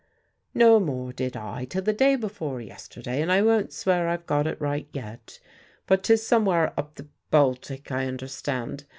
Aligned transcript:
"No 0.55 0.79
more 0.79 1.13
did 1.13 1.37
I 1.37 1.65
till 1.65 1.83
the 1.83 1.93
day 1.93 2.15
before 2.15 2.59
yesterday, 2.59 3.21
and 3.21 3.31
I 3.31 3.43
won't 3.43 3.71
swear 3.71 4.07
I've 4.07 4.25
got 4.25 4.47
it 4.47 4.59
right 4.59 4.87
yet. 4.93 5.39
But 5.85 6.01
'tis 6.01 6.25
somewhere 6.25 6.73
up 6.75 6.95
the 6.95 7.05
Baltic 7.29 7.91
I 7.91 8.07
understand. 8.07 8.85